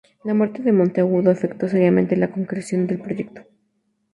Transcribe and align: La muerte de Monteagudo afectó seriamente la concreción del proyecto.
La 0.23 0.33
muerte 0.33 0.63
de 0.63 0.71
Monteagudo 0.71 1.29
afectó 1.29 1.67
seriamente 1.67 2.17
la 2.17 2.31
concreción 2.31 2.87
del 2.87 3.01
proyecto. 3.03 3.43